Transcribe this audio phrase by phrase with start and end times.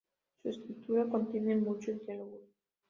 [0.41, 2.41] Su escritura contiene muchos diálogos.